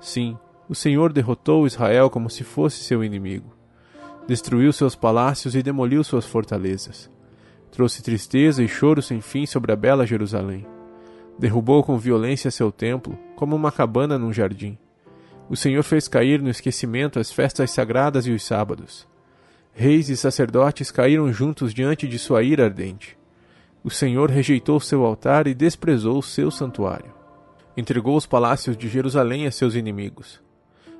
Sim, 0.00 0.36
o 0.68 0.74
Senhor 0.74 1.12
derrotou 1.12 1.66
Israel 1.66 2.10
como 2.10 2.28
se 2.30 2.44
fosse 2.44 2.82
seu 2.82 3.04
inimigo. 3.04 3.54
Destruiu 4.26 4.72
seus 4.72 4.94
palácios 4.94 5.54
e 5.54 5.62
demoliu 5.62 6.02
suas 6.02 6.24
fortalezas. 6.24 7.11
Trouxe 7.72 8.02
tristeza 8.02 8.62
e 8.62 8.68
choro 8.68 9.00
sem 9.00 9.22
fim 9.22 9.46
sobre 9.46 9.72
a 9.72 9.76
bela 9.76 10.06
Jerusalém. 10.06 10.66
Derrubou 11.38 11.82
com 11.82 11.98
violência 11.98 12.50
seu 12.50 12.70
templo, 12.70 13.18
como 13.34 13.56
uma 13.56 13.72
cabana 13.72 14.18
num 14.18 14.30
jardim. 14.30 14.76
O 15.48 15.56
Senhor 15.56 15.82
fez 15.82 16.06
cair 16.06 16.42
no 16.42 16.50
esquecimento 16.50 17.18
as 17.18 17.32
festas 17.32 17.70
sagradas 17.70 18.26
e 18.26 18.30
os 18.30 18.44
sábados. 18.44 19.08
Reis 19.72 20.10
e 20.10 20.16
sacerdotes 20.18 20.90
caíram 20.90 21.32
juntos 21.32 21.72
diante 21.72 22.06
de 22.06 22.18
sua 22.18 22.42
ira 22.42 22.66
ardente. 22.66 23.16
O 23.82 23.88
Senhor 23.88 24.30
rejeitou 24.30 24.78
seu 24.78 25.02
altar 25.06 25.46
e 25.46 25.54
desprezou 25.54 26.20
seu 26.20 26.50
santuário. 26.50 27.14
Entregou 27.74 28.18
os 28.18 28.26
palácios 28.26 28.76
de 28.76 28.86
Jerusalém 28.86 29.46
a 29.46 29.50
seus 29.50 29.74
inimigos. 29.74 30.42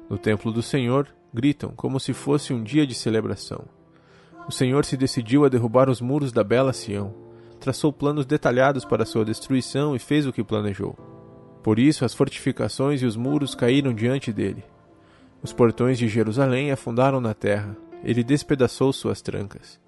No 0.08 0.16
templo 0.16 0.50
do 0.50 0.62
Senhor, 0.62 1.06
gritam 1.34 1.74
como 1.76 2.00
se 2.00 2.14
fosse 2.14 2.54
um 2.54 2.62
dia 2.62 2.86
de 2.86 2.94
celebração. 2.94 3.62
O 4.48 4.52
Senhor 4.52 4.84
se 4.84 4.96
decidiu 4.96 5.44
a 5.44 5.48
derrubar 5.48 5.88
os 5.88 6.00
muros 6.00 6.32
da 6.32 6.42
bela 6.42 6.72
Sião, 6.72 7.14
traçou 7.60 7.92
planos 7.92 8.26
detalhados 8.26 8.84
para 8.84 9.04
sua 9.04 9.24
destruição 9.24 9.94
e 9.94 9.98
fez 9.98 10.26
o 10.26 10.32
que 10.32 10.42
planejou. 10.42 10.96
Por 11.62 11.78
isso 11.78 12.04
as 12.04 12.12
fortificações 12.12 13.02
e 13.02 13.06
os 13.06 13.16
muros 13.16 13.54
caíram 13.54 13.94
diante 13.94 14.32
dele. 14.32 14.64
Os 15.42 15.52
portões 15.52 15.96
de 15.96 16.08
Jerusalém 16.08 16.72
afundaram 16.72 17.20
na 17.20 17.34
terra. 17.34 17.76
Ele 18.02 18.24
despedaçou 18.24 18.92
suas 18.92 19.22
trancas. 19.22 19.80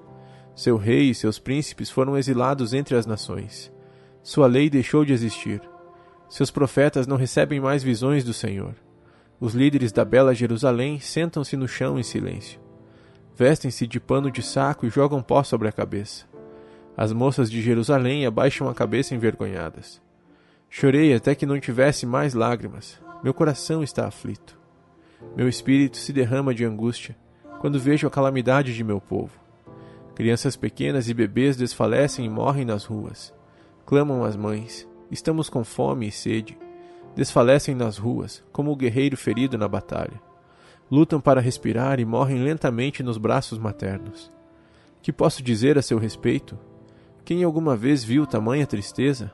Seu 0.55 0.77
rei 0.77 1.11
e 1.11 1.15
seus 1.15 1.39
príncipes 1.41 1.91
foram 1.91 2.17
exilados 2.17 2.73
entre 2.73 2.95
as 2.95 3.07
nações. 3.07 3.73
Sua 4.23 4.47
lei 4.47 4.71
deixou 4.71 5.05
de 5.05 5.13
existir. 5.13 5.61
Seus 6.29 6.51
profetas 6.51 7.09
não 7.09 7.17
recebem 7.17 7.61
mais 7.61 7.83
visões 7.83 8.23
do 8.23 8.33
Senhor. 8.33 8.75
Os 9.41 9.53
líderes 9.53 9.91
da 9.91 10.05
bela 10.05 10.33
Jerusalém 10.33 11.01
sentam-se 11.01 11.57
no 11.57 11.67
chão 11.67 11.99
em 11.99 12.05
silêncio. 12.05 12.64
Vestem-se 13.37 13.87
de 13.87 13.99
pano 13.99 14.31
de 14.31 14.43
saco 14.43 14.87
e 14.87 14.91
jogam 14.91 15.21
pó 15.21 15.43
sobre 15.43 15.67
a 15.67 15.73
cabeça. 15.73 16.25
As 16.97 17.13
moças 17.13 17.51
de 17.51 17.61
Jerusalém 17.61 18.25
abaixam 18.25 18.69
a 18.69 18.75
cabeça 18.75 19.13
envergonhadas. 19.13 20.01
Chorei 20.71 21.13
até 21.13 21.35
que 21.35 21.45
não 21.45 21.59
tivesse 21.59 22.07
mais 22.07 22.33
lágrimas. 22.33 23.01
Meu 23.25 23.35
coração 23.35 23.83
está 23.83 24.07
aflito. 24.07 24.57
Meu 25.37 25.49
espírito 25.49 25.97
se 25.97 26.13
derrama 26.13 26.55
de 26.55 26.65
angústia 26.65 27.17
quando 27.59 27.81
vejo 27.81 28.07
a 28.07 28.11
calamidade 28.11 28.73
de 28.73 28.85
meu 28.85 29.01
povo. 29.01 29.33
Crianças 30.15 30.55
pequenas 30.55 31.09
e 31.09 31.15
bebês 31.15 31.57
desfalecem 31.57 32.25
e 32.25 32.31
morrem 32.31 32.65
nas 32.65 32.85
ruas. 32.85 33.35
Clamam 33.85 34.23
as 34.23 34.37
mães: 34.37 34.87
Estamos 35.11 35.49
com 35.49 35.65
fome 35.65 36.07
e 36.07 36.13
sede. 36.13 36.57
Desfalecem 37.17 37.75
nas 37.75 37.99
ruas, 37.99 38.45
como 38.53 38.71
o 38.71 38.77
guerreiro 38.77 39.17
ferido 39.17 39.59
na 39.59 39.67
batalha. 39.67 40.21
Lutam 40.95 41.21
para 41.21 41.41
respirar 41.41 41.99
e 41.99 42.05
morrem 42.05 42.41
lentamente 42.45 43.03
nos 43.03 43.19
braços 43.19 43.59
maternos. 43.59 44.31
Que 45.03 45.13
posso 45.13 45.43
dizer 45.43 45.77
a 45.77 45.83
seu 45.83 45.99
respeito? 45.99 46.57
Quem 47.25 47.43
alguma 47.43 47.77
vez 47.77 48.05
viu 48.05 48.25
tamanha 48.25 48.65
tristeza? 48.65 49.33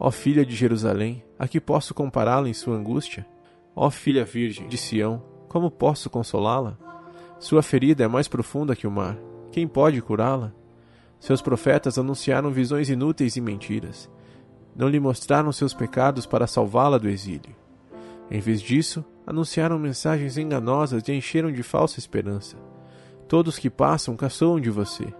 Ó 0.00 0.10
filha 0.10 0.46
de 0.46 0.56
Jerusalém, 0.56 1.22
a 1.38 1.46
que 1.46 1.60
posso 1.60 1.92
compará-la 1.92 2.48
em 2.48 2.54
sua 2.54 2.74
angústia? 2.74 3.26
Ó 3.76 3.90
filha 3.90 4.24
virgem 4.24 4.66
de 4.66 4.78
Sião, 4.78 5.22
como 5.46 5.70
posso 5.70 6.08
consolá-la? 6.08 6.78
Sua 7.38 7.62
ferida 7.62 8.04
é 8.04 8.08
mais 8.08 8.26
profunda 8.26 8.74
que 8.74 8.86
o 8.86 8.90
mar. 8.90 9.18
Quem 9.50 9.68
pode 9.68 10.00
curá-la? 10.00 10.54
Seus 11.20 11.42
profetas 11.42 11.98
anunciaram 11.98 12.50
visões 12.50 12.88
inúteis 12.88 13.36
e 13.36 13.42
mentiras. 13.42 14.10
Não 14.74 14.88
lhe 14.88 14.98
mostraram 14.98 15.52
seus 15.52 15.74
pecados 15.74 16.24
para 16.24 16.46
salvá-la 16.46 16.96
do 16.96 17.10
exílio. 17.10 17.54
Em 18.30 18.40
vez 18.40 18.62
disso, 18.62 19.04
anunciaram 19.26 19.78
mensagens 19.78 20.36
enganosas 20.36 21.06
e 21.06 21.12
encheram 21.12 21.52
de 21.52 21.62
falsa 21.62 21.98
esperança. 21.98 22.56
Todos 23.28 23.58
que 23.58 23.70
passam 23.70 24.16
caçoam 24.16 24.60
de 24.60 24.70
você. 24.70 25.12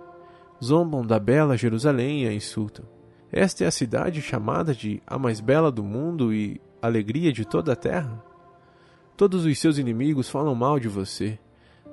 Zombam 0.62 1.04
da 1.04 1.18
bela 1.18 1.56
Jerusalém 1.56 2.24
e 2.24 2.28
a 2.28 2.32
insultam. 2.32 2.84
Esta 3.30 3.64
é 3.64 3.66
a 3.66 3.70
cidade 3.70 4.20
chamada 4.20 4.74
de 4.74 5.02
a 5.06 5.18
mais 5.18 5.40
bela 5.40 5.72
do 5.72 5.82
mundo 5.82 6.34
e 6.34 6.60
alegria 6.82 7.32
de 7.32 7.44
toda 7.44 7.72
a 7.72 7.76
terra? 7.76 8.22
Todos 9.16 9.46
os 9.46 9.58
seus 9.58 9.78
inimigos 9.78 10.28
falam 10.28 10.54
mal 10.54 10.78
de 10.78 10.88
você. 10.88 11.38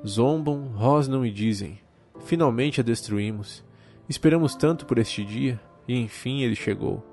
Zombam, 0.05 0.71
rosnam 0.75 1.25
e 1.25 1.31
dizem: 1.31 1.79
Finalmente 2.25 2.81
a 2.81 2.83
destruímos. 2.83 3.63
Esperamos 4.07 4.55
tanto 4.55 4.85
por 4.85 4.97
este 4.97 5.23
dia, 5.23 5.59
e 5.87 5.95
enfim 5.95 6.41
ele 6.41 6.55
chegou. 6.55 7.05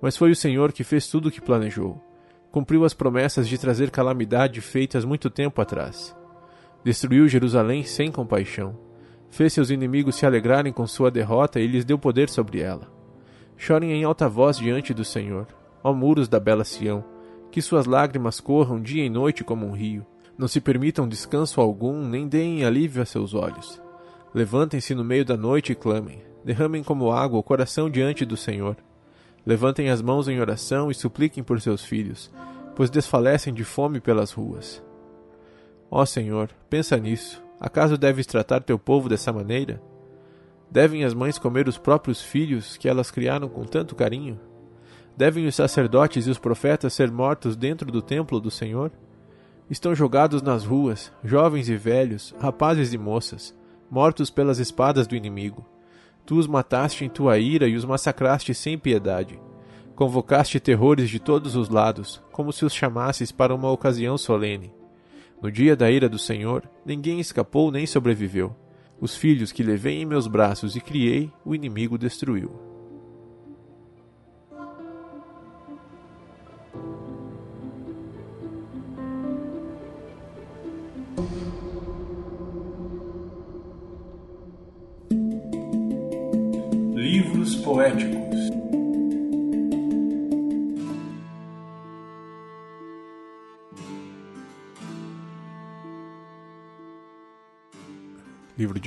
Mas 0.00 0.16
foi 0.16 0.30
o 0.30 0.36
Senhor 0.36 0.72
que 0.72 0.82
fez 0.82 1.06
tudo 1.06 1.28
o 1.28 1.30
que 1.30 1.40
planejou. 1.40 2.02
Cumpriu 2.52 2.84
as 2.84 2.92
promessas 2.92 3.48
de 3.48 3.56
trazer 3.56 3.90
calamidade 3.90 4.60
feitas 4.60 5.06
muito 5.06 5.30
tempo 5.30 5.62
atrás. 5.62 6.14
Destruiu 6.84 7.26
Jerusalém 7.26 7.82
sem 7.82 8.12
compaixão. 8.12 8.78
Fez 9.30 9.54
seus 9.54 9.70
inimigos 9.70 10.16
se 10.16 10.26
alegrarem 10.26 10.70
com 10.70 10.86
sua 10.86 11.10
derrota 11.10 11.58
e 11.58 11.66
lhes 11.66 11.82
deu 11.82 11.98
poder 11.98 12.28
sobre 12.28 12.60
ela. 12.60 12.92
Chorem 13.56 13.92
em 13.92 14.04
alta 14.04 14.28
voz 14.28 14.58
diante 14.58 14.92
do 14.92 15.02
Senhor, 15.02 15.46
ó 15.82 15.94
muros 15.94 16.28
da 16.28 16.38
bela 16.38 16.62
Sião, 16.62 17.02
que 17.50 17.62
suas 17.62 17.86
lágrimas 17.86 18.38
corram 18.38 18.82
dia 18.82 19.02
e 19.02 19.08
noite 19.08 19.42
como 19.42 19.66
um 19.66 19.72
rio. 19.72 20.04
Não 20.36 20.46
se 20.46 20.60
permitam 20.60 21.08
descanso 21.08 21.58
algum, 21.58 22.06
nem 22.06 22.28
deem 22.28 22.66
alívio 22.66 23.00
a 23.00 23.06
seus 23.06 23.32
olhos. 23.32 23.80
Levantem-se 24.34 24.94
no 24.94 25.02
meio 25.02 25.24
da 25.24 25.38
noite 25.38 25.72
e 25.72 25.74
clamem. 25.74 26.22
Derramem 26.44 26.82
como 26.82 27.12
água 27.12 27.38
o 27.38 27.42
coração 27.42 27.88
diante 27.88 28.26
do 28.26 28.36
Senhor. 28.36 28.76
Levantem 29.44 29.90
as 29.90 30.00
mãos 30.00 30.28
em 30.28 30.40
oração 30.40 30.90
e 30.90 30.94
supliquem 30.94 31.42
por 31.42 31.60
seus 31.60 31.84
filhos, 31.84 32.30
pois 32.76 32.90
desfalecem 32.90 33.52
de 33.52 33.64
fome 33.64 34.00
pelas 34.00 34.32
ruas. 34.32 34.82
Ó 35.90 36.04
Senhor, 36.06 36.50
pensa 36.70 36.96
nisso. 36.96 37.42
Acaso 37.60 37.98
deves 37.98 38.26
tratar 38.26 38.60
teu 38.60 38.78
povo 38.78 39.08
dessa 39.08 39.32
maneira? 39.32 39.82
Devem 40.70 41.04
as 41.04 41.12
mães 41.12 41.38
comer 41.38 41.68
os 41.68 41.76
próprios 41.76 42.22
filhos 42.22 42.76
que 42.76 42.88
elas 42.88 43.10
criaram 43.10 43.48
com 43.48 43.64
tanto 43.64 43.94
carinho? 43.94 44.40
Devem 45.16 45.46
os 45.46 45.54
sacerdotes 45.54 46.26
e 46.26 46.30
os 46.30 46.38
profetas 46.38 46.94
ser 46.94 47.10
mortos 47.10 47.54
dentro 47.54 47.92
do 47.92 48.00
templo 48.00 48.40
do 48.40 48.50
Senhor? 48.50 48.90
Estão 49.68 49.94
jogados 49.94 50.40
nas 50.40 50.64
ruas, 50.64 51.12
jovens 51.22 51.68
e 51.68 51.76
velhos, 51.76 52.34
rapazes 52.40 52.92
e 52.92 52.98
moças, 52.98 53.54
mortos 53.90 54.30
pelas 54.30 54.58
espadas 54.58 55.06
do 55.06 55.14
inimigo. 55.14 55.66
Tu 56.24 56.36
os 56.36 56.46
mataste 56.46 57.04
em 57.04 57.08
tua 57.08 57.38
ira 57.38 57.66
e 57.68 57.74
os 57.74 57.84
massacraste 57.84 58.54
sem 58.54 58.78
piedade. 58.78 59.38
Convocaste 59.94 60.58
terrores 60.58 61.10
de 61.10 61.18
todos 61.18 61.56
os 61.56 61.68
lados, 61.68 62.22
como 62.32 62.52
se 62.52 62.64
os 62.64 62.72
chamasses 62.72 63.30
para 63.30 63.54
uma 63.54 63.70
ocasião 63.70 64.16
solene. 64.16 64.72
No 65.42 65.50
dia 65.50 65.74
da 65.76 65.90
ira 65.90 66.08
do 66.08 66.18
Senhor, 66.18 66.62
ninguém 66.86 67.20
escapou 67.20 67.70
nem 67.70 67.86
sobreviveu. 67.86 68.54
Os 69.00 69.16
filhos 69.16 69.50
que 69.50 69.62
levei 69.62 70.00
em 70.00 70.06
meus 70.06 70.26
braços 70.28 70.76
e 70.76 70.80
criei, 70.80 71.30
o 71.44 71.54
inimigo 71.54 71.98
destruiu. 71.98 72.71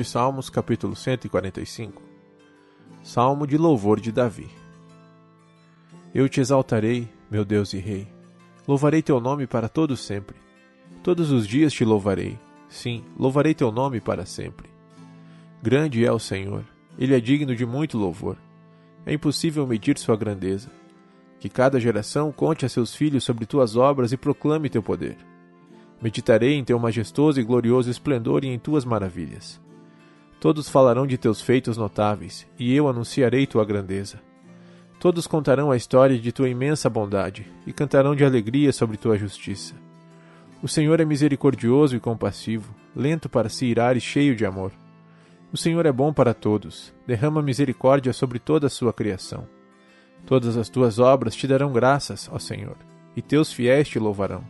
Salmos, 0.05 0.49
capítulo 0.49 0.95
145 0.95 2.01
Salmo 3.03 3.47
de 3.47 3.57
louvor 3.57 3.99
de 3.99 4.11
Davi 4.11 4.47
Eu 6.13 6.29
te 6.29 6.39
exaltarei, 6.39 7.09
meu 7.29 7.43
Deus 7.43 7.73
e 7.73 7.79
Rei. 7.79 8.07
Louvarei 8.67 9.01
teu 9.01 9.19
nome 9.19 9.47
para 9.47 9.67
todo 9.67 9.97
sempre. 9.97 10.35
Todos 11.03 11.31
os 11.31 11.47
dias 11.47 11.73
te 11.73 11.83
louvarei. 11.83 12.37
Sim, 12.69 13.03
louvarei 13.17 13.53
teu 13.53 13.71
nome 13.71 13.99
para 13.99 14.25
sempre. 14.25 14.69
Grande 15.61 16.05
é 16.05 16.11
o 16.11 16.19
Senhor, 16.19 16.63
ele 16.97 17.15
é 17.15 17.19
digno 17.19 17.55
de 17.55 17.65
muito 17.65 17.97
louvor. 17.97 18.37
É 19.05 19.13
impossível 19.13 19.65
medir 19.65 19.97
sua 19.97 20.15
grandeza. 20.15 20.69
Que 21.39 21.49
cada 21.49 21.79
geração 21.79 22.31
conte 22.31 22.65
a 22.65 22.69
seus 22.69 22.95
filhos 22.95 23.23
sobre 23.23 23.45
tuas 23.45 23.75
obras 23.75 24.11
e 24.11 24.17
proclame 24.17 24.69
teu 24.69 24.81
poder. 24.81 25.17
Meditarei 26.01 26.53
em 26.53 26.63
teu 26.63 26.77
majestoso 26.77 27.39
e 27.39 27.43
glorioso 27.43 27.89
esplendor 27.89 28.43
e 28.45 28.47
em 28.47 28.59
tuas 28.59 28.85
maravilhas. 28.85 29.64
Todos 30.39 30.69
falarão 30.69 31.07
de 31.07 31.17
teus 31.17 31.41
feitos 31.41 31.77
notáveis, 31.77 32.45
e 32.59 32.73
eu 32.75 32.87
anunciarei 32.87 33.47
tua 33.47 33.65
grandeza. 33.65 34.21
Todos 34.99 35.27
contarão 35.27 35.71
a 35.71 35.77
história 35.77 36.17
de 36.17 36.31
tua 36.31 36.49
imensa 36.49 36.89
bondade, 36.89 37.51
e 37.65 37.73
cantarão 37.73 38.15
de 38.15 38.23
alegria 38.23 38.71
sobre 38.71 38.97
tua 38.97 39.17
justiça. 39.17 39.75
O 40.61 40.67
Senhor 40.67 40.99
é 40.99 41.05
misericordioso 41.05 41.95
e 41.95 41.99
compassivo, 41.99 42.73
lento 42.95 43.29
para 43.29 43.49
se 43.49 43.65
irar 43.65 43.97
e 43.97 44.01
cheio 44.01 44.35
de 44.35 44.45
amor. 44.45 44.71
O 45.51 45.57
Senhor 45.57 45.85
é 45.85 45.91
bom 45.91 46.11
para 46.11 46.33
todos, 46.33 46.93
derrama 47.05 47.41
misericórdia 47.41 48.11
sobre 48.13 48.39
toda 48.39 48.67
a 48.67 48.69
sua 48.69 48.91
criação. 48.91 49.47
Todas 50.25 50.57
as 50.57 50.69
tuas 50.69 50.97
obras 50.97 51.35
te 51.35 51.47
darão 51.47 51.71
graças, 51.71 52.29
ó 52.31 52.39
Senhor, 52.39 52.77
e 53.15 53.21
teus 53.21 53.53
fiéis 53.53 53.87
te 53.87 53.99
louvarão. 53.99 54.43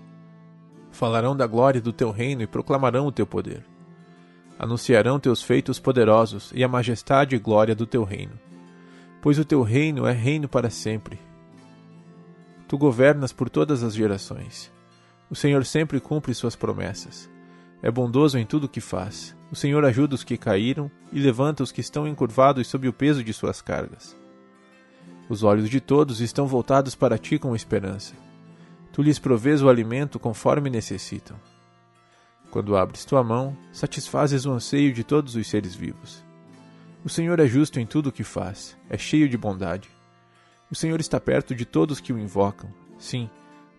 Falarão 0.89 1.35
da 1.35 1.45
glória 1.45 1.81
do 1.81 1.91
teu 1.91 2.11
reino 2.11 2.41
e 2.41 2.47
proclamarão 2.47 3.07
o 3.07 3.11
teu 3.11 3.27
poder. 3.27 3.65
Anunciarão 4.57 5.19
teus 5.19 5.41
feitos 5.41 5.79
poderosos 5.79 6.51
e 6.55 6.63
a 6.63 6.67
majestade 6.67 7.35
e 7.35 7.39
glória 7.39 7.75
do 7.75 7.85
teu 7.85 8.03
reino. 8.03 8.39
Pois 9.21 9.37
o 9.37 9.45
teu 9.45 9.61
reino 9.61 10.07
é 10.07 10.13
reino 10.13 10.47
para 10.47 10.69
sempre. 10.69 11.19
Tu 12.67 12.77
governas 12.77 13.33
por 13.33 13.49
todas 13.49 13.83
as 13.83 13.93
gerações. 13.93 14.71
O 15.29 15.35
Senhor 15.35 15.65
sempre 15.65 15.99
cumpre 15.99 16.33
suas 16.33 16.55
promessas. 16.55 17.29
É 17.81 17.91
bondoso 17.91 18.37
em 18.37 18.45
tudo 18.45 18.63
o 18.63 18.69
que 18.69 18.81
faz. 18.81 19.35
O 19.51 19.55
Senhor 19.55 19.83
ajuda 19.85 20.15
os 20.15 20.23
que 20.23 20.37
caíram 20.37 20.89
e 21.11 21.19
levanta 21.19 21.61
os 21.61 21.71
que 21.71 21.81
estão 21.81 22.07
encurvados 22.07 22.67
sob 22.67 22.87
o 22.87 22.93
peso 22.93 23.23
de 23.23 23.33
suas 23.33 23.61
cargas. 23.61 24.17
Os 25.27 25.43
olhos 25.43 25.69
de 25.69 25.79
todos 25.79 26.21
estão 26.21 26.47
voltados 26.47 26.95
para 26.95 27.17
ti 27.17 27.37
com 27.37 27.55
esperança. 27.55 28.13
Tu 28.91 29.01
lhes 29.01 29.19
provês 29.19 29.61
o 29.61 29.69
alimento 29.69 30.19
conforme 30.19 30.69
necessitam. 30.69 31.35
Quando 32.55 32.77
abres 32.77 33.03
tua 33.03 33.21
mão, 33.21 33.53
satisfazes 33.73 34.45
o 34.45 34.51
anseio 34.53 34.93
de 34.93 35.03
todos 35.03 35.35
os 35.35 35.45
seres 35.45 35.75
vivos. 35.75 36.23
O 37.03 37.09
Senhor 37.09 37.37
é 37.41 37.45
justo 37.45 37.81
em 37.81 37.85
tudo 37.85 38.07
o 38.07 38.11
que 38.13 38.23
faz, 38.23 38.77
é 38.89 38.97
cheio 38.97 39.27
de 39.27 39.37
bondade. 39.37 39.89
O 40.71 40.73
Senhor 40.73 41.01
está 41.01 41.19
perto 41.19 41.53
de 41.53 41.65
todos 41.65 41.99
que 41.99 42.13
o 42.13 42.17
invocam, 42.17 42.69
sim, 42.97 43.29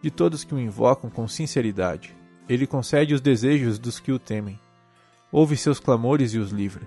de 0.02 0.10
todos 0.10 0.44
que 0.44 0.54
o 0.54 0.60
invocam 0.60 1.08
com 1.08 1.26
sinceridade. 1.26 2.14
Ele 2.46 2.66
concede 2.66 3.14
os 3.14 3.22
desejos 3.22 3.78
dos 3.78 3.98
que 3.98 4.12
o 4.12 4.18
temem. 4.18 4.60
Ouve 5.32 5.56
seus 5.56 5.80
clamores 5.80 6.34
e 6.34 6.38
os 6.38 6.50
livra. 6.50 6.86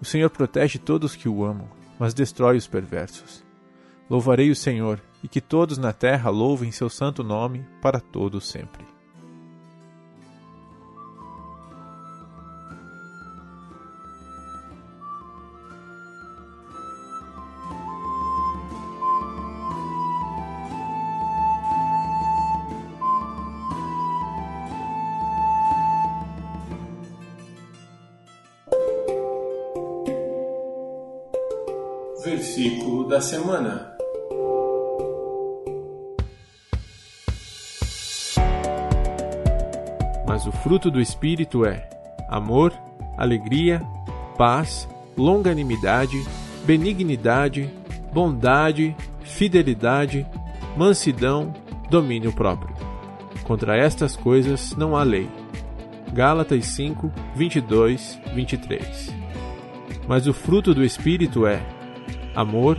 O 0.00 0.06
Senhor 0.06 0.30
protege 0.30 0.78
todos 0.78 1.14
que 1.14 1.28
o 1.28 1.44
amam, 1.44 1.68
mas 1.98 2.14
destrói 2.14 2.56
os 2.56 2.66
perversos. 2.66 3.44
Louvarei 4.08 4.50
o 4.50 4.56
Senhor, 4.56 5.02
e 5.22 5.28
que 5.28 5.42
todos 5.42 5.76
na 5.76 5.92
terra 5.92 6.30
louvem 6.30 6.72
seu 6.72 6.88
santo 6.88 7.22
nome 7.22 7.62
para 7.82 8.00
todo 8.00 8.40
sempre. 8.40 8.93
Semana. 33.24 33.90
Mas 40.26 40.46
o 40.46 40.52
fruto 40.52 40.90
do 40.90 41.00
Espírito 41.00 41.64
é 41.64 41.88
amor, 42.28 42.72
alegria, 43.16 43.80
paz, 44.36 44.86
longanimidade, 45.16 46.22
benignidade, 46.64 47.70
bondade, 48.12 48.94
fidelidade, 49.22 50.26
mansidão, 50.76 51.52
domínio 51.88 52.32
próprio. 52.32 52.74
Contra 53.44 53.76
estas 53.76 54.16
coisas 54.16 54.74
não 54.76 54.96
há 54.96 55.02
lei. 55.02 55.28
Gálatas 56.12 56.66
5, 56.66 57.10
22, 57.34 58.20
23. 58.34 59.14
Mas 60.06 60.26
o 60.26 60.34
fruto 60.34 60.74
do 60.74 60.84
Espírito 60.84 61.46
é 61.46 61.62
amor, 62.34 62.78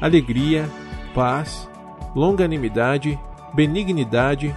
alegria, 0.00 0.68
paz, 1.14 1.68
longanimidade, 2.14 3.18
benignidade, 3.52 4.54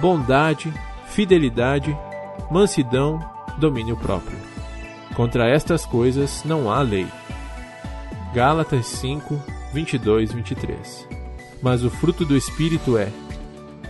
bondade, 0.00 0.72
fidelidade, 1.06 1.96
mansidão, 2.50 3.20
domínio 3.58 3.96
próprio. 3.96 4.36
Contra 5.14 5.48
estas 5.48 5.84
coisas 5.84 6.42
não 6.44 6.70
há 6.70 6.80
lei. 6.80 7.06
Gálatas 8.34 8.86
5, 8.86 9.38
22, 9.72 10.32
23. 10.32 11.08
Mas 11.62 11.84
o 11.84 11.90
fruto 11.90 12.24
do 12.24 12.36
Espírito 12.36 12.96
é 12.96 13.08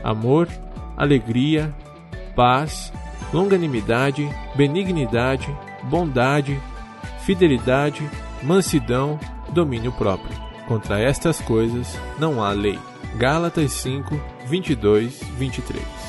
amor, 0.02 0.48
alegria, 0.96 1.74
paz, 2.34 2.92
longanimidade, 3.32 4.28
benignidade, 4.56 5.48
bondade, 5.84 6.60
fidelidade, 7.24 8.08
mansidão, 8.42 9.18
domínio 9.52 9.92
próprio. 9.92 10.51
Contra 10.72 10.98
estas 10.98 11.38
coisas 11.38 11.98
não 12.18 12.42
há 12.42 12.50
lei. 12.52 12.78
Gálatas 13.18 13.72
5, 13.72 14.18
22, 14.46 15.20
23. 15.36 16.01